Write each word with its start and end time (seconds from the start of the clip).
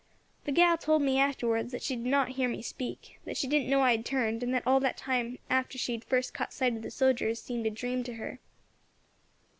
The 0.45 0.51
gal 0.51 0.79
told 0.79 1.03
me 1.03 1.19
afterwards 1.19 1.71
that 1.71 1.83
she 1.83 1.95
did 1.95 2.07
not 2.07 2.29
hear 2.29 2.49
me 2.49 2.63
speak, 2.63 3.19
that 3.23 3.37
she 3.37 3.45
didn't 3.45 3.69
know 3.69 3.81
I 3.83 3.91
had 3.91 4.03
turned, 4.03 4.41
and 4.41 4.51
that 4.51 4.65
all 4.65 4.79
that 4.79 4.97
time 4.97 5.37
after 5.47 5.77
she 5.77 5.91
had 5.91 6.03
first 6.03 6.33
caught 6.33 6.53
sight 6.53 6.75
of 6.75 6.81
the 6.81 6.89
sojers 6.89 7.39
seemed 7.39 7.67
a 7.67 7.69
dream 7.69 8.03
to 8.05 8.15
her. 8.15 8.39